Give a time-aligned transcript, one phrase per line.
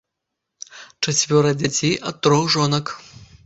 [1.03, 2.85] Чацвёра дзяцей ад трох жонак.